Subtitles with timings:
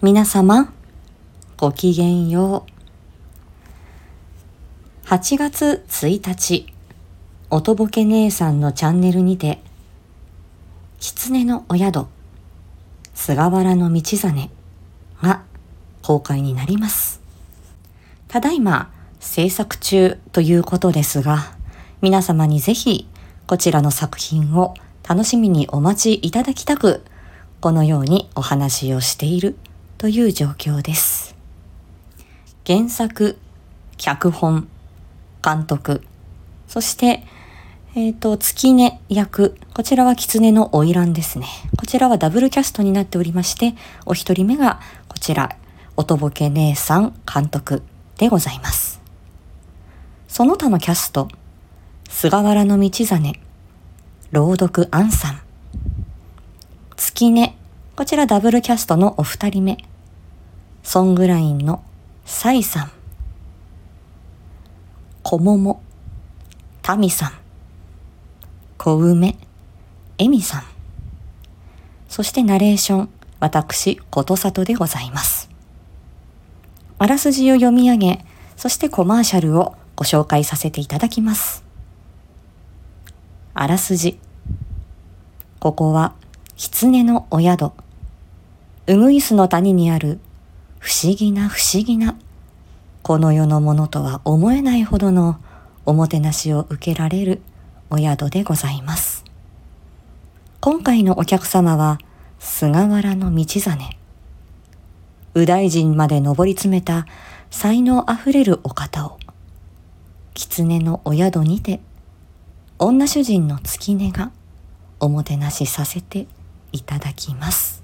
[0.00, 0.72] 皆様、
[1.56, 2.64] ごきげんよ
[5.04, 5.06] う。
[5.08, 6.72] 8月1日、
[7.50, 9.60] おとぼけ姉さんのチャンネルにて、
[11.00, 12.06] 狐のお宿、
[13.12, 14.50] 菅原の道真
[15.20, 15.42] が
[16.02, 17.20] 公開になります。
[18.28, 21.56] ただいま制作中ということですが、
[22.02, 23.08] 皆様にぜひ
[23.48, 24.74] こちらの作品を
[25.08, 27.02] 楽しみにお待ちいただきたく、
[27.60, 29.56] このようにお話をしている
[29.98, 31.34] という状況です。
[32.64, 33.36] 原作、
[33.96, 34.68] 脚本、
[35.44, 36.04] 監督、
[36.68, 37.24] そして、
[37.96, 41.46] えっ、ー、と、月音役、こちらは狐の花魁ですね。
[41.76, 43.74] こちらはダブルキャストになっておりまして、
[44.06, 45.56] お一人目がこちら、
[45.96, 47.82] おとぼけ姉さん監督
[48.18, 49.00] でございます。
[50.28, 51.26] その他のキャスト、
[52.08, 53.32] 菅原道真、
[54.30, 55.40] 朗読アンさん、
[56.96, 57.52] 月音、
[57.96, 59.87] こちらダブルキャストのお二人目。
[60.82, 61.82] ソングラインの
[62.24, 62.90] サイさん。
[65.22, 65.82] 小桃、
[66.82, 67.32] タミさん。
[68.78, 69.36] 小梅、
[70.18, 70.62] エミさん。
[72.08, 73.08] そしてナレーション、
[73.40, 75.50] 私、ことさとでございます。
[76.98, 78.24] あらすじを読み上げ、
[78.56, 81.64] そしてコマーシャルをご紹介させていただきます。
[83.54, 84.18] あらすじ。
[85.60, 86.14] ここは
[86.56, 87.72] 狐のお宿、
[88.86, 90.20] ウグイスの谷にある
[90.78, 92.16] 不思議な不思議な、
[93.02, 95.38] この世のものとは思えないほどの
[95.86, 97.40] おもてなしを受けられる
[97.90, 99.24] お宿でございます。
[100.60, 101.98] 今回のお客様は、
[102.38, 103.98] 菅原道真。
[105.34, 107.06] 右大臣まで上り詰めた
[107.50, 109.18] 才能あふれるお方を、
[110.34, 111.80] 狐のお宿にて、
[112.78, 114.30] 女主人の月音が
[115.00, 116.26] おもてなしさせて
[116.72, 117.82] いただきます。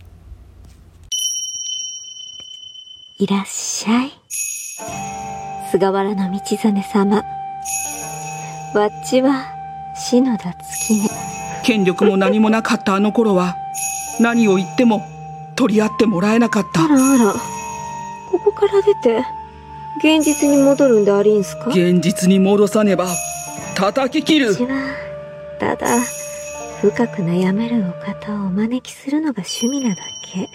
[3.17, 4.13] いらっしゃい。
[5.71, 7.23] 菅原道真様。
[8.75, 9.47] わっちは
[9.95, 11.09] 篠田月音。
[11.65, 13.55] 権力も何もなかったあの頃は、
[14.21, 15.01] 何を言っても
[15.55, 16.87] 取り合ってもらえなかった。
[16.87, 17.33] あらあら、
[18.33, 19.25] ここから出て、
[19.99, 21.71] 現実に戻るんでありんすか？
[21.71, 23.07] 現実に戻さねば、
[23.77, 24.55] 叩き切る。
[24.55, 24.71] 私は、
[25.61, 26.01] ただ、
[26.81, 30.51] 深く悩めるお方をお招きするのが趣味なだけ。